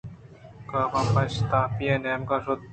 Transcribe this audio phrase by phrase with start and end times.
[0.69, 2.59] کاف پہ اشتاپی آئی ءِ نیمگءَ شت